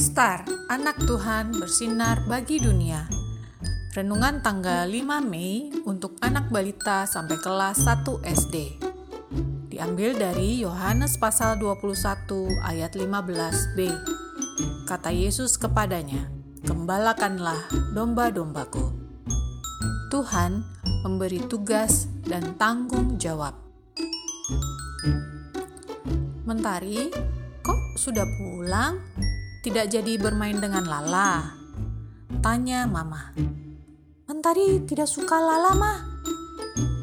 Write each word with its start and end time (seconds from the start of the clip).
Star, 0.00 0.48
anak 0.72 0.96
Tuhan 1.04 1.60
bersinar 1.60 2.24
bagi 2.24 2.56
dunia. 2.56 3.04
Renungan 3.92 4.40
tanggal 4.40 4.88
5 4.88 5.20
Mei 5.20 5.68
untuk 5.84 6.16
anak 6.24 6.48
balita 6.48 7.04
sampai 7.04 7.36
kelas 7.36 7.84
1 7.84 8.24
SD. 8.24 8.80
Diambil 9.68 10.16
dari 10.16 10.64
Yohanes 10.64 11.20
pasal 11.20 11.60
21 11.60 12.48
ayat 12.64 12.96
15b. 12.96 13.92
Kata 14.88 15.12
Yesus 15.12 15.60
kepadanya, 15.60 16.32
"Gembalakanlah 16.64 17.68
domba-dombaku." 17.92 18.96
Tuhan 20.08 20.64
memberi 21.04 21.44
tugas 21.44 22.08
dan 22.24 22.56
tanggung 22.56 23.20
jawab. 23.20 23.52
Mentari, 26.48 27.12
kok 27.60 27.80
sudah 28.00 28.24
pulang? 28.40 28.96
Tidak 29.60 29.92
jadi 29.92 30.16
bermain 30.16 30.56
dengan 30.56 30.88
Lala? 30.88 31.52
Tanya 32.40 32.88
Mama. 32.88 33.36
Mentari 34.24 34.80
tidak 34.88 35.04
suka 35.04 35.36
Lala, 35.36 35.76
Mah. 35.76 36.00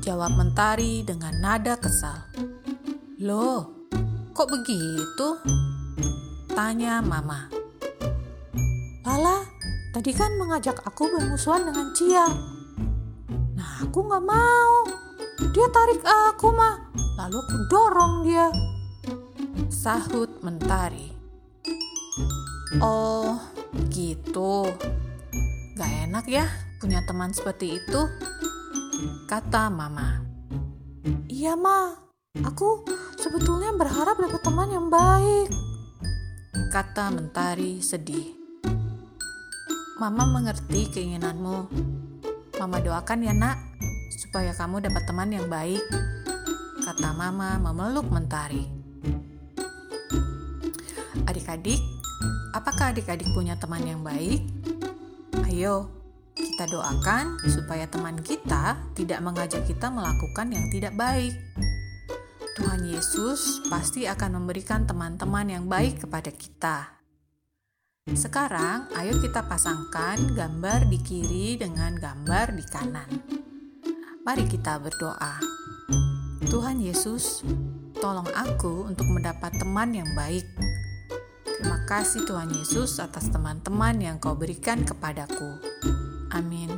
Jawab 0.00 0.40
Mentari 0.40 1.04
dengan 1.04 1.36
nada 1.36 1.76
kesal. 1.76 2.16
Loh, 3.20 3.92
kok 4.32 4.48
begitu? 4.48 5.36
Tanya 6.56 7.04
Mama. 7.04 7.52
Lala, 9.04 9.44
tadi 9.92 10.16
kan 10.16 10.32
mengajak 10.40 10.80
aku 10.80 11.12
bermusuhan 11.12 11.68
dengan 11.68 11.92
Cia. 11.92 12.24
Nah, 13.52 13.84
aku 13.84 14.00
nggak 14.00 14.24
mau. 14.24 14.72
Dia 15.52 15.68
tarik 15.68 16.00
aku, 16.00 16.56
Mah. 16.56 16.88
Lalu 17.20 17.36
aku 17.36 17.56
dorong 17.68 18.14
dia. 18.24 18.48
Sahut 19.68 20.40
Mentari. 20.40 21.15
Oh, 22.80 23.36
gitu. 23.92 24.68
Gak 25.76 25.92
enak 26.08 26.24
ya 26.28 26.48
punya 26.76 27.00
teman 27.08 27.32
seperti 27.32 27.80
itu, 27.80 28.00
kata 29.28 29.72
Mama. 29.72 30.20
Iya, 31.28 31.56
Ma. 31.56 31.92
Aku 32.44 32.84
sebetulnya 33.16 33.72
berharap 33.72 34.20
dapat 34.20 34.40
teman 34.44 34.68
yang 34.68 34.92
baik, 34.92 35.48
kata 36.68 37.08
Mentari 37.16 37.80
sedih. 37.80 38.36
Mama 39.96 40.28
mengerti 40.28 40.92
keinginanmu. 40.92 41.72
Mama 42.60 42.76
doakan 42.84 43.24
ya, 43.24 43.32
Nak, 43.32 43.56
supaya 44.20 44.52
kamu 44.52 44.84
dapat 44.84 45.08
teman 45.08 45.32
yang 45.32 45.48
baik, 45.48 45.80
kata 46.84 47.16
Mama 47.16 47.56
memeluk 47.56 48.04
Mentari. 48.12 48.68
Adik-adik, 51.24 51.80
Apakah 52.56 52.96
adik-adik 52.96 53.28
punya 53.36 53.58
teman 53.60 53.84
yang 53.84 54.00
baik? 54.00 54.40
Ayo, 55.44 55.92
kita 56.36 56.68
doakan 56.68 57.36
supaya 57.48 57.84
teman 57.84 58.20
kita 58.24 58.80
tidak 58.96 59.20
mengajak 59.20 59.64
kita 59.68 59.92
melakukan 59.92 60.48
yang 60.52 60.66
tidak 60.72 60.96
baik. 60.96 61.36
Tuhan 62.56 62.88
Yesus 62.88 63.60
pasti 63.68 64.08
akan 64.08 64.40
memberikan 64.40 64.88
teman-teman 64.88 65.52
yang 65.52 65.64
baik 65.68 66.08
kepada 66.08 66.32
kita. 66.32 66.96
Sekarang, 68.16 68.88
ayo 68.96 69.20
kita 69.20 69.44
pasangkan 69.44 70.32
gambar 70.32 70.88
di 70.88 70.98
kiri 71.04 71.60
dengan 71.60 71.92
gambar 71.92 72.56
di 72.56 72.64
kanan. 72.64 73.10
Mari 74.24 74.48
kita 74.48 74.80
berdoa. 74.80 75.36
Tuhan 76.48 76.80
Yesus, 76.80 77.44
tolong 78.00 78.28
aku 78.32 78.88
untuk 78.88 79.04
mendapat 79.12 79.52
teman 79.60 79.92
yang 79.92 80.08
baik 80.16 80.46
Terima 81.56 81.80
kasih 81.88 82.28
Tuhan 82.28 82.52
Yesus 82.52 83.00
atas 83.00 83.32
teman-teman 83.32 83.96
yang 83.96 84.20
kau 84.20 84.36
berikan 84.36 84.84
kepadaku. 84.84 85.56
Amin. 86.36 86.68